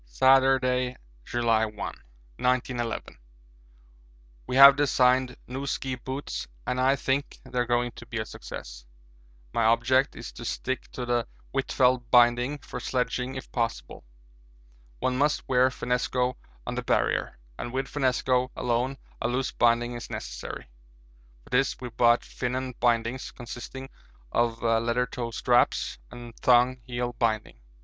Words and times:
Saturday, 0.03 0.97
July 1.25 1.63
1, 1.63 1.75
1911. 1.75 3.19
We 4.47 4.55
have 4.55 4.75
designed 4.75 5.37
new 5.45 5.67
ski 5.67 5.93
boots 5.93 6.47
and 6.65 6.81
I 6.81 6.95
think 6.95 7.37
they 7.43 7.59
are 7.59 7.67
going 7.67 7.91
to 7.91 8.07
be 8.07 8.17
a 8.17 8.25
success. 8.25 8.83
My 9.53 9.65
object 9.65 10.15
is 10.15 10.31
to 10.31 10.43
stick 10.43 10.87
to 10.93 11.05
the 11.05 11.27
Huitfeldt 11.53 12.09
binding 12.09 12.57
for 12.57 12.79
sledging 12.79 13.35
if 13.35 13.51
possible. 13.51 14.03
One 14.97 15.19
must 15.19 15.47
wear 15.47 15.69
finnesko 15.69 16.33
on 16.65 16.73
the 16.73 16.81
Barrier, 16.81 17.37
and 17.59 17.71
with 17.71 17.85
finnesko 17.87 18.49
alone 18.55 18.97
a 19.21 19.27
loose 19.27 19.51
binding 19.51 19.93
is 19.93 20.09
necessary. 20.09 20.65
For 21.43 21.51
this 21.51 21.79
we 21.79 21.89
brought 21.89 22.25
'Finon' 22.25 22.73
bindings, 22.79 23.29
consisting 23.29 23.87
of 24.31 24.63
leather 24.63 25.05
toe 25.05 25.29
straps 25.29 25.99
and 26.09 26.35
thong 26.37 26.77
heel 26.87 27.13
binding. 27.19 27.59